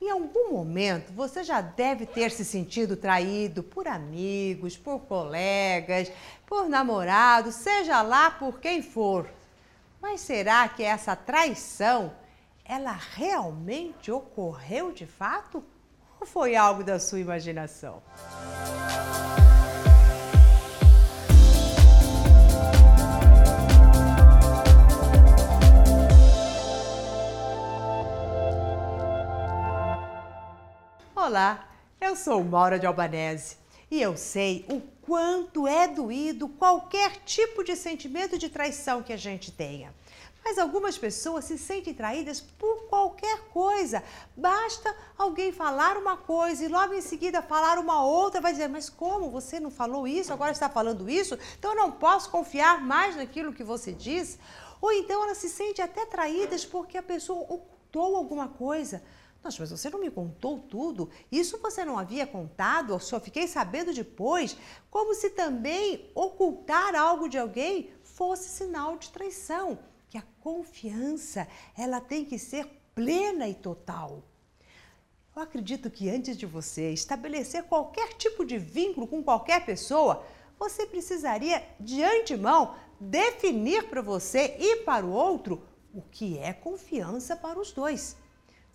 Em 0.00 0.10
algum 0.10 0.52
momento 0.52 1.12
você 1.12 1.42
já 1.42 1.60
deve 1.60 2.06
ter 2.06 2.30
se 2.30 2.44
sentido 2.44 2.96
traído 2.96 3.62
por 3.62 3.88
amigos, 3.88 4.76
por 4.76 5.00
colegas, 5.00 6.10
por 6.46 6.68
namorado, 6.68 7.50
seja 7.50 8.00
lá 8.02 8.30
por 8.30 8.60
quem 8.60 8.80
for. 8.80 9.28
Mas 10.00 10.20
será 10.20 10.68
que 10.68 10.82
essa 10.82 11.16
traição 11.16 12.12
ela 12.64 12.92
realmente 12.92 14.12
ocorreu 14.12 14.92
de 14.92 15.06
fato 15.06 15.64
ou 16.20 16.26
foi 16.26 16.54
algo 16.54 16.84
da 16.84 17.00
sua 17.00 17.18
imaginação? 17.18 18.02
Olá, 31.28 31.68
eu 32.00 32.16
sou 32.16 32.42
Maura 32.42 32.78
de 32.78 32.86
Albanese 32.86 33.58
e 33.90 34.00
eu 34.00 34.16
sei 34.16 34.64
o 34.66 34.80
quanto 35.02 35.68
é 35.68 35.86
doído 35.86 36.48
qualquer 36.48 37.16
tipo 37.16 37.62
de 37.62 37.76
sentimento 37.76 38.38
de 38.38 38.48
traição 38.48 39.02
que 39.02 39.12
a 39.12 39.16
gente 39.18 39.52
tenha. 39.52 39.94
Mas 40.42 40.56
algumas 40.56 40.96
pessoas 40.96 41.44
se 41.44 41.58
sentem 41.58 41.92
traídas 41.92 42.40
por 42.40 42.88
qualquer 42.88 43.40
coisa. 43.50 44.02
Basta 44.34 44.96
alguém 45.18 45.52
falar 45.52 45.98
uma 45.98 46.16
coisa 46.16 46.64
e 46.64 46.68
logo 46.68 46.94
em 46.94 47.02
seguida 47.02 47.42
falar 47.42 47.78
uma 47.78 48.02
outra, 48.02 48.40
vai 48.40 48.52
dizer: 48.52 48.68
Mas 48.68 48.88
como 48.88 49.28
você 49.28 49.60
não 49.60 49.70
falou 49.70 50.08
isso, 50.08 50.32
agora 50.32 50.52
está 50.52 50.70
falando 50.70 51.10
isso? 51.10 51.38
Então 51.58 51.72
eu 51.72 51.76
não 51.76 51.92
posso 51.92 52.30
confiar 52.30 52.80
mais 52.80 53.16
naquilo 53.16 53.52
que 53.52 53.62
você 53.62 53.92
diz. 53.92 54.38
Ou 54.80 54.90
então 54.92 55.24
elas 55.24 55.36
se 55.36 55.50
sentem 55.50 55.84
até 55.84 56.06
traídas 56.06 56.64
porque 56.64 56.96
a 56.96 57.02
pessoa 57.02 57.40
ocultou 57.40 58.16
alguma 58.16 58.48
coisa. 58.48 59.02
Nossa, 59.42 59.58
mas 59.60 59.70
você 59.70 59.88
não 59.88 60.00
me 60.00 60.10
contou 60.10 60.58
tudo? 60.58 61.08
Isso 61.30 61.58
você 61.58 61.84
não 61.84 61.98
havia 61.98 62.26
contado? 62.26 62.92
Eu 62.92 62.98
só 62.98 63.20
fiquei 63.20 63.46
sabendo 63.46 63.94
depois? 63.94 64.56
Como 64.90 65.14
se 65.14 65.30
também 65.30 66.10
ocultar 66.14 66.94
algo 66.94 67.28
de 67.28 67.38
alguém 67.38 67.90
fosse 68.02 68.48
sinal 68.48 68.98
de 68.98 69.10
traição. 69.10 69.78
Que 70.10 70.18
a 70.18 70.24
confiança, 70.40 71.46
ela 71.76 72.00
tem 72.00 72.24
que 72.24 72.38
ser 72.38 72.66
plena 72.94 73.48
e 73.48 73.54
total. 73.54 74.22
Eu 75.36 75.42
acredito 75.42 75.88
que 75.88 76.10
antes 76.10 76.36
de 76.36 76.46
você 76.46 76.90
estabelecer 76.90 77.62
qualquer 77.62 78.14
tipo 78.14 78.44
de 78.44 78.58
vínculo 78.58 79.06
com 79.06 79.22
qualquer 79.22 79.64
pessoa, 79.64 80.24
você 80.58 80.84
precisaria, 80.84 81.64
de 81.78 82.02
antemão, 82.02 82.74
definir 82.98 83.88
para 83.88 84.02
você 84.02 84.56
e 84.58 84.78
para 84.78 85.06
o 85.06 85.12
outro 85.12 85.62
o 85.94 86.02
que 86.02 86.36
é 86.38 86.52
confiança 86.52 87.36
para 87.36 87.60
os 87.60 87.70
dois. 87.70 88.16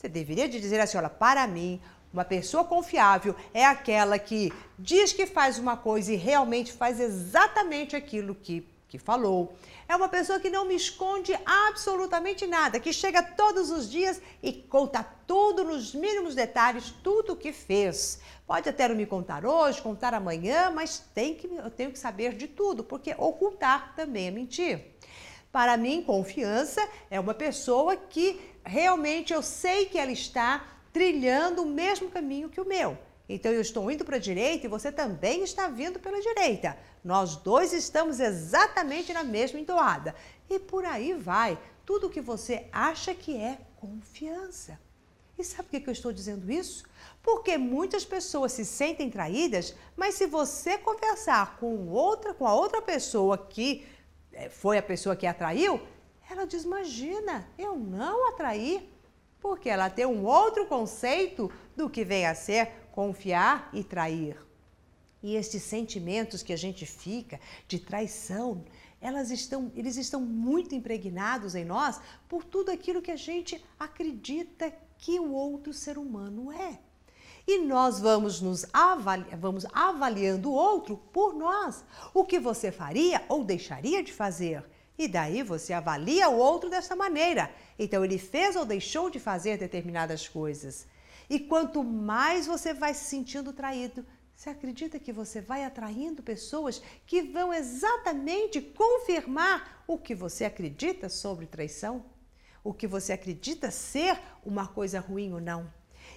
Você 0.04 0.10
deveria 0.10 0.50
dizer 0.50 0.82
assim, 0.82 0.98
olha, 0.98 1.10
para 1.10 1.48
mim, 1.48 1.80
uma 2.12 2.26
pessoa 2.26 2.66
confiável 2.66 3.34
é 3.54 3.66
aquela 3.66 4.20
que 4.20 4.52
diz 4.78 5.14
que 5.14 5.26
faz 5.26 5.58
uma 5.58 5.78
coisa 5.78 6.12
e 6.12 6.18
realmente 6.18 6.74
faz 6.74 7.00
exatamente 7.00 7.96
aquilo 7.96 8.36
que, 8.36 8.68
que 8.90 9.00
falou. 9.00 9.56
É 9.88 9.96
uma 9.96 10.10
pessoa 10.10 10.42
que 10.42 10.50
não 10.50 10.66
me 10.66 10.76
esconde 10.76 11.34
absolutamente 11.46 12.46
nada, 12.46 12.82
que 12.82 12.92
chega 12.92 13.24
todos 13.24 13.72
os 13.72 13.90
dias 13.90 14.22
e 14.42 14.52
conta 14.52 15.08
tudo 15.26 15.64
nos 15.64 15.96
mínimos 15.96 16.36
detalhes, 16.36 16.94
tudo 17.02 17.32
o 17.32 17.38
que 17.38 17.54
fez. 17.54 18.20
Pode 18.46 18.68
até 18.68 18.90
não 18.90 18.98
me 18.98 19.06
contar 19.06 19.46
hoje, 19.46 19.82
contar 19.82 20.14
amanhã, 20.14 20.70
mas 20.70 21.00
tem 21.16 21.34
que, 21.34 21.48
eu 21.48 21.72
tenho 21.72 21.94
que 21.94 21.98
saber 22.00 22.34
de 22.34 22.50
tudo, 22.50 22.84
porque 22.84 23.16
ocultar 23.18 23.96
também 23.96 24.28
é 24.28 24.32
mentir. 24.32 24.84
Para 25.50 25.78
mim, 25.78 26.04
confiança 26.04 26.86
é 27.12 27.20
uma 27.20 27.34
pessoa 27.36 27.96
que 27.96 28.53
realmente 28.64 29.34
eu 29.34 29.42
sei 29.42 29.86
que 29.86 29.98
ela 29.98 30.12
está 30.12 30.66
trilhando 30.92 31.64
o 31.64 31.66
mesmo 31.66 32.10
caminho 32.10 32.50
que 32.50 32.62
o 32.62 32.66
meu. 32.66 32.98
Então 33.28 33.52
eu 33.52 33.62
estou 33.62 33.90
indo 33.90 34.04
para 34.04 34.18
a 34.18 34.20
direita 34.20 34.66
e 34.66 34.70
você 34.70 34.92
também 34.92 35.44
está 35.44 35.68
vindo 35.68 36.00
pela 36.00 36.22
direita. 36.22 36.78
Nós 37.04 37.36
dois 37.38 37.74
estamos 37.74 38.20
exatamente 38.20 39.14
na 39.14 39.24
mesma 39.24 39.60
entoada. 39.60 40.14
E 40.50 40.60
por 40.60 40.86
aí 40.86 41.14
vai. 41.14 41.58
Tudo 41.86 42.10
que 42.10 42.22
você 42.22 42.68
acha 42.72 43.14
que 43.14 43.36
é 43.36 43.58
confiança. 43.78 44.80
E 45.38 45.44
sabe 45.44 45.70
por 45.70 45.82
que 45.82 45.90
eu 45.90 45.94
estou 45.94 46.14
dizendo 46.14 46.52
isso? 46.52 46.84
Porque 47.22 47.58
muitas 47.58 48.06
pessoas 48.06 48.52
se 48.52 48.64
sentem 48.64 49.10
traídas, 49.10 49.76
mas 49.96 50.16
se 50.16 50.28
você 50.28 50.78
conversar 50.78 51.58
com 51.58 51.88
outra, 51.90 52.34
com 52.34 52.46
a 52.46 52.54
outra 52.54 52.82
pessoa 52.82 53.38
que 53.38 53.86
eh, 54.32 54.50
foi 54.50 54.78
a 54.78 54.84
pessoa 54.84 55.16
que 55.16 55.26
atraiu, 55.26 55.82
ela 56.30 56.46
diz: 56.46 56.64
Imagina, 56.64 57.48
eu 57.58 57.76
não 57.76 58.30
atraí, 58.30 58.90
porque 59.40 59.70
ela 59.70 59.90
tem 59.90 60.06
um 60.06 60.26
outro 60.26 60.66
conceito 60.66 61.52
do 61.76 61.90
que 61.90 62.04
vem 62.04 62.26
a 62.26 62.36
ser 62.36 62.72
confiar 62.92 63.70
e 63.74 63.84
trair. 63.84 64.38
E 65.22 65.36
estes 65.36 65.64
sentimentos 65.64 66.44
que 66.44 66.54
a 66.54 66.58
gente 66.58 66.86
fica 66.86 67.40
de 67.68 67.80
traição, 67.80 68.64
elas 69.00 69.32
estão, 69.32 69.72
eles 69.76 69.96
estão 69.96 70.22
muito 70.22 70.76
impregnados 70.76 71.56
em 71.56 71.66
nós 71.66 72.00
por 72.28 72.44
tudo 72.44 72.72
aquilo 72.72 73.02
que 73.02 73.12
a 73.12 73.16
gente 73.16 73.64
acredita 73.80 74.74
que 74.98 75.20
o 75.20 75.32
outro 75.32 75.74
ser 75.74 75.98
humano 75.98 76.52
é. 76.52 76.80
E 77.46 77.60
nós 77.60 78.00
vamos 78.00 78.40
nos 78.40 78.66
avali 78.72 79.26
vamos 79.36 79.66
avaliando 79.74 80.50
o 80.50 80.54
outro 80.54 80.98
por 81.12 81.34
nós. 81.34 81.84
O 82.14 82.24
que 82.24 82.40
você 82.40 82.72
faria 82.72 83.22
ou 83.28 83.44
deixaria 83.44 84.02
de 84.02 84.14
fazer? 84.14 84.64
E 84.98 85.08
daí 85.08 85.42
você 85.42 85.74
avalia 85.74 86.30
o 86.30 86.38
outro 86.38 86.70
dessa 86.70 86.96
maneira. 86.96 87.54
Então 87.78 88.04
ele 88.06 88.18
fez 88.18 88.56
ou 88.56 88.66
deixou 88.66 89.10
de 89.10 89.20
fazer 89.20 89.58
determinadas 89.58 90.28
coisas. 90.28 90.88
E 91.30 91.40
quanto 91.40 91.84
mais 91.84 92.46
você 92.46 92.74
vai 92.74 92.94
se 92.94 93.06
sentindo 93.06 93.54
traído, 93.54 94.06
você 94.36 94.50
acredita 94.50 95.00
que 95.00 95.14
você 95.14 95.42
vai 95.42 95.64
atraindo 95.64 96.22
pessoas 96.22 96.82
que 97.06 97.22
vão 97.22 97.54
exatamente 97.54 98.62
confirmar 98.62 99.84
o 99.88 99.98
que 99.98 100.14
você 100.14 100.46
acredita 100.46 101.08
sobre 101.10 101.46
traição? 101.46 102.06
O 102.64 102.74
que 102.74 102.88
você 102.88 103.14
acredita 103.14 103.72
ser 103.72 104.20
uma 104.46 104.68
coisa 104.68 105.00
ruim 105.00 105.34
ou 105.34 105.42
não? 105.42 105.72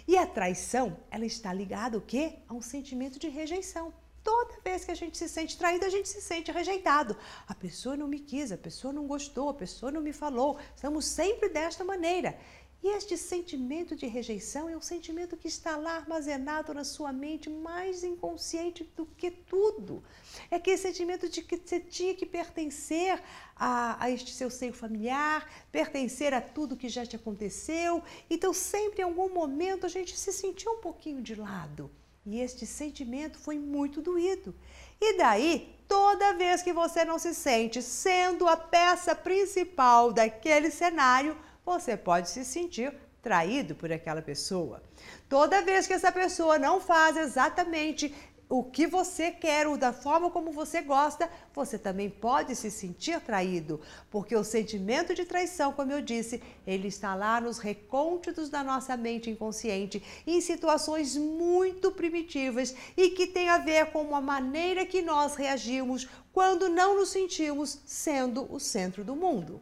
E 0.09 0.17
a 0.17 0.27
traição, 0.27 0.97
ela 1.11 1.27
está 1.27 1.53
ligada 1.53 1.99
o 1.99 2.01
quê? 2.01 2.39
A 2.49 2.55
um 2.55 2.63
sentimento 2.63 3.19
de 3.19 3.29
rejeição. 3.29 3.93
Toda 4.27 4.59
vez 4.65 4.85
que 4.85 4.91
a 4.91 5.01
gente 5.03 5.17
se 5.17 5.29
sente 5.29 5.57
traído, 5.57 5.85
a 5.85 5.89
gente 5.89 6.09
se 6.09 6.21
sente 6.21 6.51
rejeitado. 6.51 7.17
A 7.47 7.55
pessoa 7.55 7.97
não 7.97 8.09
me 8.09 8.19
quis, 8.19 8.51
a 8.51 8.59
pessoa 8.59 8.93
não 8.93 9.07
gostou, 9.07 9.49
a 9.49 9.55
pessoa 9.55 9.93
não 9.93 10.01
me 10.01 10.13
falou. 10.13 10.59
Estamos 10.75 11.05
sempre 11.05 11.49
desta 11.49 11.85
maneira. 11.85 12.37
E 12.83 12.89
este 12.89 13.17
sentimento 13.17 13.95
de 13.95 14.07
rejeição 14.07 14.69
é 14.69 14.77
um 14.77 14.81
sentimento 14.81 15.37
que 15.37 15.47
está 15.47 15.77
lá 15.77 15.95
armazenado 15.95 16.75
na 16.75 16.83
sua 16.83 17.13
mente, 17.13 17.49
mais 17.49 18.03
inconsciente 18.03 18.83
do 18.97 19.07
que 19.07 19.31
tudo. 19.31 20.03
É 20.51 20.57
aquele 20.57 20.77
sentimento 20.77 21.29
de 21.29 21.41
que 21.43 21.57
você 21.57 21.79
tinha 21.79 22.13
que 22.13 22.27
pertencer 22.27 23.23
a, 23.55 24.05
a 24.05 24.11
este 24.11 24.33
seu 24.33 24.51
seio 24.51 24.73
familiar, 24.73 25.49
pertencer 25.71 26.35
a 26.35 26.41
tudo 26.41 26.77
que 26.77 26.89
já 26.89 27.07
te 27.07 27.15
aconteceu. 27.15 28.03
Então, 28.29 28.53
sempre 28.53 29.03
em 29.03 29.05
algum 29.05 29.33
momento, 29.33 29.87
a 29.87 29.89
gente 29.89 30.17
se 30.19 30.33
sentiu 30.33 30.73
um 30.73 30.81
pouquinho 30.81 31.23
de 31.23 31.37
lado. 31.37 31.89
E 32.27 32.41
este 32.41 32.67
sentimento 32.67 33.39
foi 33.39 33.57
muito 33.57 34.03
doído. 34.03 34.53
E 35.01 35.17
daí, 35.17 35.79
toda 35.87 36.35
vez 36.35 36.61
que 36.61 36.73
você 36.73 37.05
não 37.05 37.21
se 37.21 37.33
sente 37.33 37.81
sendo 37.81 38.49
a 38.49 38.57
peça 38.57 39.15
principal 39.15 40.13
daquele 40.13 40.71
cenário, 40.71 41.37
você 41.65 41.97
pode 41.97 42.29
se 42.29 42.45
sentir 42.45 42.93
traído 43.23 43.77
por 43.77 43.93
aquela 43.93 44.21
pessoa. 44.21 44.83
Toda 45.29 45.63
vez 45.63 45.87
que 45.87 45.93
essa 45.93 46.11
pessoa 46.11 46.59
não 46.59 46.81
faz 46.81 47.17
exatamente 47.17 48.13
o 48.49 48.63
que 48.63 48.87
você 48.87 49.31
quer 49.31 49.67
ou 49.67 49.77
da 49.77 49.93
forma 49.93 50.31
como 50.31 50.53
você 50.53 50.81
gosta, 50.81 51.29
você 51.53 51.77
também 51.77 52.09
pode 52.09 52.55
se 52.55 52.71
sentir 52.71 53.21
traído, 53.21 53.81
porque 54.09 54.37
o 54.37 54.45
sentimento 54.45 55.15
de 55.15 55.25
traição, 55.25 55.73
como 55.73 55.91
eu 55.91 56.01
disse, 56.01 56.41
ele 56.65 56.87
está 56.87 57.15
lá 57.15 57.41
nos 57.41 57.59
recônditos 57.59 58.49
da 58.49 58.63
nossa 58.63 58.97
mente 58.97 59.29
inconsciente, 59.29 60.03
em 60.25 60.41
situações 60.41 61.17
muito 61.17 61.91
primitivas 61.91 62.75
e 62.97 63.11
que 63.11 63.27
tem 63.27 63.49
a 63.49 63.59
ver 63.59 63.87
com 63.87 64.15
a 64.15 64.21
maneira 64.21 64.87
que 64.87 65.03
nós 65.03 65.35
reagimos 65.35 66.09
quando 66.33 66.69
não 66.69 66.95
nos 66.95 67.09
sentimos 67.09 67.81
sendo 67.85 68.47
o 68.53 68.61
centro 68.61 69.03
do 69.03 69.17
mundo. 69.17 69.61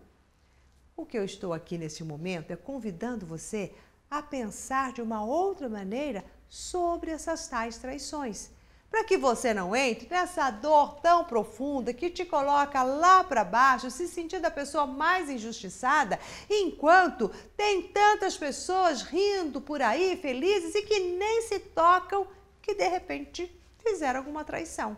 O 0.95 1.07
que 1.07 1.17
eu 1.17 1.25
estou 1.25 1.55
aqui 1.55 1.79
nesse 1.79 2.05
momento 2.05 2.51
é 2.51 2.57
convidando 2.57 3.25
você 3.25 3.73
a 4.11 4.23
pensar 4.23 4.93
de 4.93 5.01
uma 5.01 5.25
outra 5.25 5.69
maneira 5.69 6.23
sobre 6.49 7.11
essas 7.11 7.49
tais 7.49 7.79
traições 7.79 8.51
para 8.95 9.03
que 9.03 9.17
você 9.17 9.53
não 9.53 9.75
entre 9.75 10.09
nessa 10.09 10.53
dor 10.53 11.01
tão 11.01 11.25
profunda 11.25 11.93
que 11.93 12.09
te 12.09 12.25
coloca 12.25 12.81
lá 12.85 13.25
para 13.25 13.43
baixo, 13.43 13.91
se 13.91 14.07
sentindo 14.07 14.45
a 14.47 14.53
pessoa 14.53 14.87
mais 14.87 15.29
injustiçada, 15.29 16.17
enquanto 16.49 17.29
tem 17.57 17.83
tantas 17.89 18.37
pessoas 18.37 19.03
rindo 19.03 19.61
por 19.61 19.83
aí, 19.83 20.17
felizes 20.23 20.77
e 20.77 20.83
que 20.83 21.01
nem 21.01 21.43
se 21.43 21.59
tocam 21.59 22.25
que 22.63 22.73
de 22.73 22.87
repente 22.87 23.53
fizeram 23.83 24.21
alguma 24.21 24.45
traição. 24.45 24.97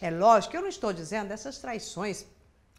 É 0.00 0.10
lógico 0.10 0.52
que 0.52 0.56
eu 0.56 0.62
não 0.62 0.68
estou 0.70 0.90
dizendo 0.90 1.30
essas 1.30 1.58
traições 1.58 2.24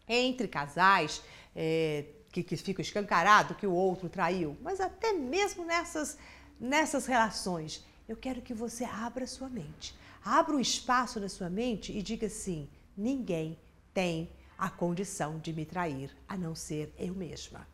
entre 0.08 0.48
casais. 0.48 1.22
É, 1.54 2.06
que, 2.32 2.42
que 2.42 2.56
fica 2.56 2.82
escancarado 2.82 3.54
que 3.54 3.66
o 3.66 3.72
outro 3.72 4.10
traiu, 4.10 4.58
mas 4.60 4.78
até 4.78 5.14
mesmo 5.14 5.64
nessas 5.64 6.18
nessas 6.60 7.06
relações, 7.06 7.84
eu 8.08 8.16
quero 8.16 8.40
que 8.40 8.54
você 8.54 8.84
abra 8.84 9.26
sua 9.26 9.48
mente. 9.48 9.94
Abra 10.24 10.54
um 10.54 10.60
espaço 10.60 11.18
na 11.18 11.28
sua 11.28 11.50
mente 11.50 11.96
e 11.96 12.02
diga 12.02 12.26
assim: 12.26 12.68
ninguém 12.96 13.58
tem 13.92 14.30
a 14.56 14.70
condição 14.70 15.38
de 15.38 15.52
me 15.52 15.64
trair, 15.64 16.16
a 16.28 16.36
não 16.36 16.54
ser 16.54 16.94
eu 16.98 17.14
mesma. 17.14 17.66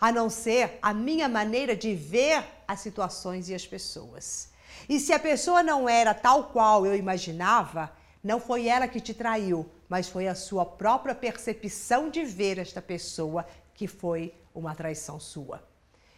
A 0.00 0.12
não 0.12 0.30
ser 0.30 0.78
a 0.80 0.94
minha 0.94 1.28
maneira 1.28 1.76
de 1.76 1.94
ver 1.94 2.44
as 2.66 2.80
situações 2.80 3.48
e 3.48 3.54
as 3.54 3.66
pessoas. 3.66 4.50
E 4.88 4.98
se 4.98 5.12
a 5.12 5.18
pessoa 5.18 5.62
não 5.62 5.88
era 5.88 6.14
tal 6.14 6.44
qual 6.44 6.86
eu 6.86 6.96
imaginava, 6.96 7.92
não 8.22 8.40
foi 8.40 8.68
ela 8.68 8.88
que 8.88 9.00
te 9.00 9.12
traiu, 9.12 9.68
mas 9.88 10.08
foi 10.08 10.28
a 10.28 10.34
sua 10.34 10.64
própria 10.64 11.14
percepção 11.14 12.08
de 12.08 12.24
ver 12.24 12.58
esta 12.58 12.80
pessoa 12.80 13.46
que 13.74 13.86
foi 13.86 14.32
uma 14.54 14.74
traição 14.74 15.18
sua. 15.18 15.62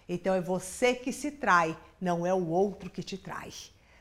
Então 0.09 0.35
é 0.35 0.41
você 0.41 0.95
que 0.95 1.13
se 1.13 1.31
trai, 1.31 1.77
não 2.01 2.27
é 2.27 2.35
o 2.35 2.49
outro 2.49 2.91
que 2.91 3.03
te 3.03 3.17
trai. 3.17 3.53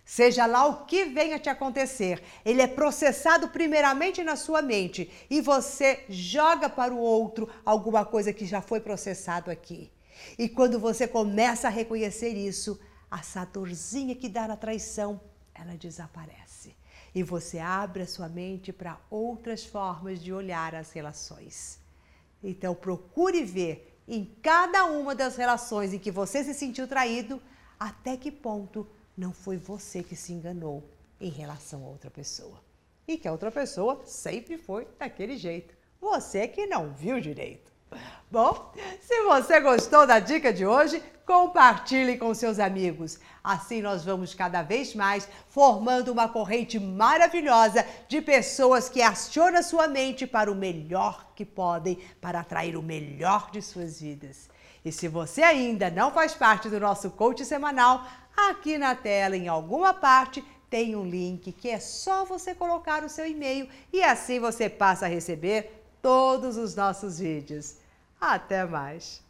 Seja 0.06 0.46
lá 0.46 0.66
o 0.66 0.86
que 0.86 1.06
venha 1.06 1.40
te 1.40 1.50
acontecer, 1.50 2.22
ele 2.44 2.62
é 2.62 2.68
processado 2.68 3.48
primeiramente 3.48 4.22
na 4.22 4.36
sua 4.36 4.62
mente 4.62 5.10
e 5.30 5.40
você 5.40 6.04
joga 6.10 6.70
para 6.70 6.94
o 6.94 6.98
outro 6.98 7.50
alguma 7.66 8.04
coisa 8.04 8.34
que 8.34 8.46
já 8.46 8.62
foi 8.62 8.82
processado 8.82 9.50
aqui. 9.50 9.90
E 10.38 10.50
quando 10.50 10.78
você 10.78 11.08
começa 11.08 11.68
a 11.68 11.72
reconhecer 11.72 12.30
isso, 12.30 12.78
essa 13.12 13.46
dorzinha 13.46 14.16
que 14.16 14.28
dá 14.28 14.48
na 14.48 14.58
traição, 14.58 15.22
ela 15.56 15.78
desaparece. 15.78 16.76
E 17.16 17.24
você 17.24 17.60
abre 17.60 18.04
a 18.04 18.08
sua 18.08 18.28
mente 18.28 18.74
para 18.74 19.00
outras 19.10 19.64
formas 19.64 20.22
de 20.22 20.34
olhar 20.34 20.76
as 20.76 20.92
relações. 20.92 21.80
Então 22.44 22.76
procure 22.76 23.44
ver 23.44 23.93
em 24.08 24.26
cada 24.42 24.86
uma 24.86 25.16
das 25.16 25.36
relações 25.36 25.94
em 25.94 26.00
que 26.00 26.12
você 26.12 26.44
se 26.44 26.54
sentiu 26.54 26.88
traído, 26.88 27.42
até 27.80 28.16
que 28.16 28.32
ponto 28.32 28.88
não 29.18 29.34
foi 29.34 29.58
você 29.58 30.04
que 30.04 30.16
se 30.16 30.34
enganou 30.34 30.84
em 31.20 31.30
relação 31.30 31.84
a 31.84 31.90
outra 31.90 32.12
pessoa. 32.12 32.62
E 33.08 33.18
que 33.18 33.28
a 33.28 33.32
outra 33.32 33.52
pessoa 33.52 34.02
sempre 34.06 34.58
foi 34.58 34.88
daquele 34.98 35.38
jeito. 35.38 35.76
Você 36.00 36.48
que 36.48 36.66
não 36.66 36.94
viu 36.94 37.20
direito. 37.20 37.73
Bom, 38.31 38.72
se 39.01 39.24
você 39.24 39.60
gostou 39.60 40.07
da 40.07 40.19
dica 40.19 40.51
de 40.51 40.66
hoje, 40.66 41.01
compartilhe 41.25 42.18
com 42.18 42.34
seus 42.34 42.60
amigos. 42.60 43.19
Assim 43.44 43.81
nós 43.81 44.04
vamos 44.04 44.34
cada 44.34 44.62
vez 44.62 44.94
mais 44.95 45.28
formando 45.50 46.12
uma 46.12 46.28
corrente 46.28 46.80
maravilhosa 46.80 47.86
de 48.07 48.22
pessoas 48.22 48.90
que 48.90 49.01
acionam 49.01 49.62
sua 49.62 49.88
mente 49.88 50.25
para 50.25 50.51
o 50.51 50.56
melhor 50.56 51.31
que 51.36 51.45
podem, 51.45 52.00
para 52.19 52.40
atrair 52.40 52.75
o 52.75 52.84
melhor 52.84 53.51
de 53.51 53.62
suas 53.62 54.01
vidas. 54.01 54.50
E 54.84 54.92
se 54.92 55.07
você 55.07 55.44
ainda 55.44 55.89
não 55.89 56.12
faz 56.12 56.34
parte 56.34 56.69
do 56.69 56.80
nosso 56.80 57.12
coach 57.12 57.46
semanal, 57.46 58.06
aqui 58.36 58.78
na 58.78 58.96
tela, 58.96 59.38
em 59.38 59.48
alguma 59.48 59.94
parte, 59.94 60.44
tem 60.69 60.96
um 60.96 61.06
link 61.06 61.51
que 61.51 61.69
é 61.69 61.80
só 61.80 62.25
você 62.25 62.56
colocar 62.56 63.04
o 63.04 63.10
seu 63.10 63.28
e-mail 63.28 63.69
e 63.92 64.04
assim 64.04 64.39
você 64.39 64.68
passa 64.68 65.06
a 65.06 65.10
receber 65.10 65.86
todos 66.01 66.57
os 66.57 66.75
nossos 66.75 67.19
vídeos. 67.19 67.83
Até 68.25 68.66
mais! 68.66 69.22